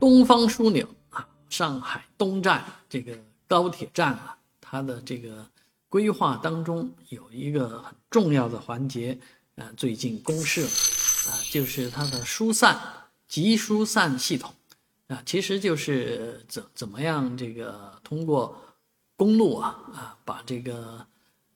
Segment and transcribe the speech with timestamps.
[0.00, 3.16] 东方枢纽啊，上海东站这个
[3.46, 5.46] 高铁站啊，它的这个
[5.90, 9.18] 规划当中有一个很重要的环节，
[9.56, 10.68] 呃，最近公示了
[11.30, 12.80] 啊，就是它的疏散
[13.28, 14.50] 急疏散系统
[15.08, 18.58] 啊，其实就是怎怎么样这个通过
[19.16, 21.06] 公路啊啊把这个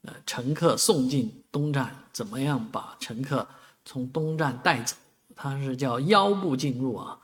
[0.03, 3.49] 呃乘客送进东站，怎么样把乘客
[3.87, 4.95] 从东站带走，
[5.35, 7.19] 它是叫腰部进入啊。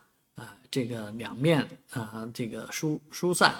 [0.70, 3.52] 这个两面啊，这个疏疏散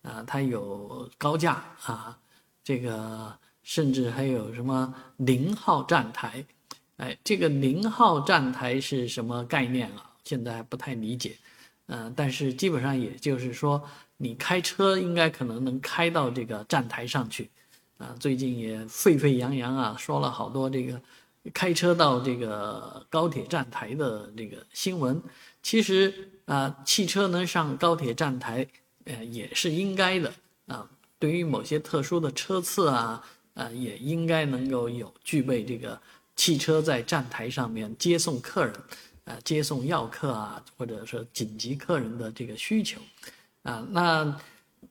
[0.00, 2.18] 啊，它有高架啊，
[2.64, 6.42] 这个甚至还有什么零号站台，
[6.96, 10.10] 哎，这个零号站台是什么概念啊？
[10.24, 11.36] 现在还不太理解，
[11.88, 13.82] 嗯，但是基本上也就是说，
[14.16, 17.50] 你开车应该可能能开到这个站台上去，
[17.98, 20.98] 啊，最近也沸沸扬扬啊，说了好多这个
[21.52, 25.22] 开车到这个高铁站台的这个新闻，
[25.62, 26.30] 其实。
[26.46, 28.66] 啊，汽车能上高铁站台，
[29.04, 30.32] 呃，也是应该的
[30.66, 30.88] 啊。
[31.18, 33.20] 对于某些特殊的车次啊，
[33.54, 36.00] 呃，也应该能够有具备这个
[36.36, 38.74] 汽车在站台上面接送客人，
[39.24, 43.00] 呃，接送要客啊，或者说紧急客人的这个需求，
[43.64, 44.38] 啊，那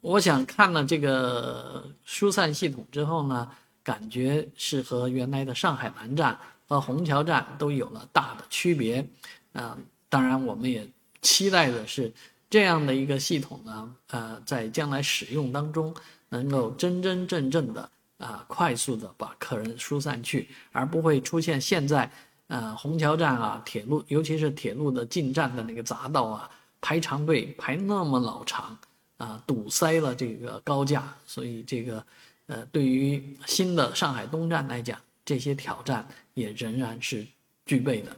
[0.01, 3.49] 我想看了这个疏散系统之后呢，
[3.81, 9.07] 感觉是和原来的上海南站和虹桥站都有了大的区别，
[9.53, 9.77] 啊，
[10.09, 10.85] 当然我们也。
[11.25, 12.13] 期待的是
[12.51, 15.91] 这样的一个系统呢，呃，在将来使用当中，
[16.29, 22.09] 能够真真正正的啊，快速的把客人疏散去，而不会出现现在，
[22.45, 28.77] 呃，虹桥站啊，铁路，尤其是铁路的进站的那个匝道啊，排长队排那么老长，
[29.17, 32.05] 啊，堵塞了这个高架，所以这个，
[32.45, 37.25] 呃，对于新的上海东站来讲，这些挑战也仍然是
[37.65, 38.15] 具备的。